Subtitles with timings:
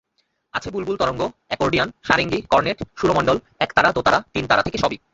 [0.53, 4.97] আছে বুলবুল তরঙ্গ, accordion, sarangi, cornet, সুরমণ্ডল, একতারা, দোতারা, তিনতারা থেকে সবই।